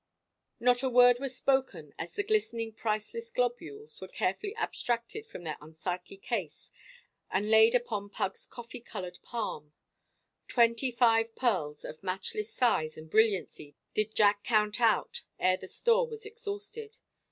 [0.01, 0.03] J.
[0.03, 0.07] K.
[0.07, 0.65] H.
[0.65, 5.57] Not a word was spoken as the glistening, priceless globules were carefully abstracted from their
[5.61, 6.71] unsightly case
[7.29, 9.73] and laid upon Pug's coffee coloured palm.
[10.47, 16.07] Twenty five pearls of matchless size and brilliancy did Jack count out ere the store
[16.07, 16.97] was exhausted.